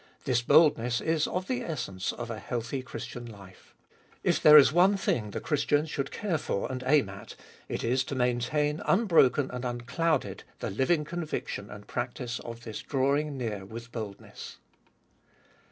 [0.23, 3.75] This boldness is of the essence of a healthy Christian life.
[4.23, 7.35] If there is one thing the Christian should care for and aim at,
[7.69, 13.37] it is to maintain unbroken and unclouded the living conviction and practice of this drawing
[13.37, 14.57] near with boldness.